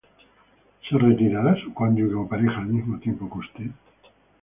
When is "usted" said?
3.37-3.71